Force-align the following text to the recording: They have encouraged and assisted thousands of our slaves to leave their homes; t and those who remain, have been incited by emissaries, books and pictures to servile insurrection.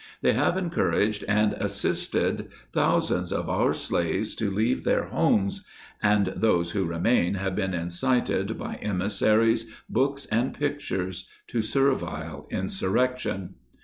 They 0.23 0.33
have 0.33 0.57
encouraged 0.57 1.23
and 1.27 1.53
assisted 1.59 2.49
thousands 2.71 3.31
of 3.31 3.47
our 3.47 3.71
slaves 3.75 4.33
to 4.37 4.49
leave 4.49 4.83
their 4.83 5.03
homes; 5.05 5.59
t 5.59 5.65
and 6.01 6.25
those 6.35 6.71
who 6.71 6.85
remain, 6.87 7.35
have 7.35 7.55
been 7.55 7.75
incited 7.75 8.57
by 8.57 8.77
emissaries, 8.81 9.69
books 9.87 10.25
and 10.31 10.55
pictures 10.55 11.29
to 11.49 11.61
servile 11.61 12.47
insurrection. 12.49 13.53